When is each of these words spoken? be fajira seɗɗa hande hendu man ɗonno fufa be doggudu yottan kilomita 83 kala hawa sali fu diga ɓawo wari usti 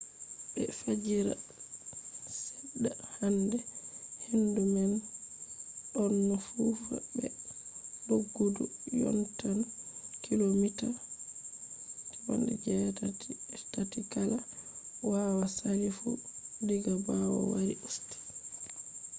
be 0.53 0.63
fajira 0.79 1.33
seɗɗa 2.43 2.91
hande 3.17 3.57
hendu 4.25 4.61
man 4.75 4.91
ɗonno 5.93 6.35
fufa 6.49 6.95
be 7.15 7.25
doggudu 8.07 8.63
yottan 9.01 9.59
kilomita 10.23 10.87
83 12.13 14.11
kala 14.13 14.37
hawa 15.09 15.45
sali 15.57 15.87
fu 15.97 16.09
diga 16.67 16.93
ɓawo 17.05 17.39
wari 17.51 17.73
usti 17.87 18.17